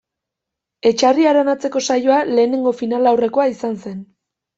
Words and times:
Etxarri 0.91 1.27
Aranatzeko 1.31 1.81
saioa 1.87 2.17
lehenengo 2.29 2.73
finalaurrekoa 2.79 3.47
izan 3.53 3.77
zen. 3.85 4.01